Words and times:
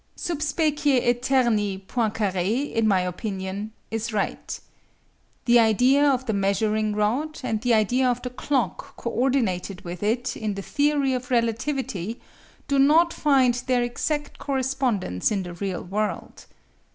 Sub 0.15 0.41
specie 0.41 0.99
aeterni 0.99 1.77
Poincare, 1.85 2.73
in 2.73 2.87
my 2.87 3.01
opinion, 3.01 3.71
is 3.91 4.11
right. 4.11 4.59
The 5.45 5.59
idea 5.59 6.03
of 6.03 6.25
the 6.25 6.33
measuring 6.33 6.95
rod 6.95 7.39
and 7.43 7.61
the 7.61 7.75
idea 7.75 8.09
of 8.09 8.19
the 8.23 8.31
clock 8.31 8.95
co 8.97 9.11
ordinated 9.11 9.81
with 9.81 10.01
it 10.01 10.35
in 10.35 10.55
the 10.55 10.63
theory 10.63 11.13
of 11.13 11.29
relativity 11.29 12.19
do 12.67 12.79
not 12.79 13.13
find 13.13 13.53
their 13.53 13.83
exact 13.83 14.39
correspondence 14.39 15.29
in 15.29 15.43
the 15.43 15.53
real 15.53 15.83
world. 15.83 16.47